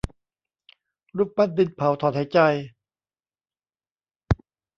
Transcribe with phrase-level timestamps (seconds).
[1.17, 2.39] รูปปั้นดินเผาถอนหายใจ